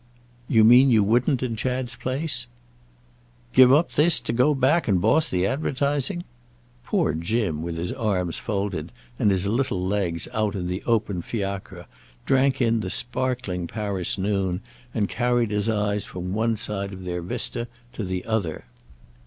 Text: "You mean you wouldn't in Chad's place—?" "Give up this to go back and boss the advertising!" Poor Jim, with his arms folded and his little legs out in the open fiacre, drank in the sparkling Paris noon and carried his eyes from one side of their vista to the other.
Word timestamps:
"You 0.47 0.63
mean 0.63 0.89
you 0.89 1.03
wouldn't 1.03 1.43
in 1.43 1.55
Chad's 1.55 1.95
place—?" 1.95 2.47
"Give 3.53 3.71
up 3.71 3.91
this 3.91 4.19
to 4.21 4.33
go 4.33 4.55
back 4.55 4.87
and 4.87 4.99
boss 4.99 5.29
the 5.29 5.45
advertising!" 5.45 6.23
Poor 6.83 7.13
Jim, 7.13 7.61
with 7.61 7.77
his 7.77 7.93
arms 7.93 8.39
folded 8.39 8.91
and 9.19 9.29
his 9.29 9.45
little 9.45 9.85
legs 9.85 10.27
out 10.33 10.55
in 10.55 10.65
the 10.65 10.81
open 10.87 11.21
fiacre, 11.21 11.85
drank 12.25 12.59
in 12.63 12.79
the 12.79 12.89
sparkling 12.89 13.67
Paris 13.67 14.17
noon 14.17 14.61
and 14.91 15.07
carried 15.07 15.51
his 15.51 15.69
eyes 15.69 16.03
from 16.03 16.33
one 16.33 16.57
side 16.57 16.93
of 16.93 17.03
their 17.03 17.21
vista 17.21 17.67
to 17.93 18.03
the 18.03 18.25
other. 18.25 18.65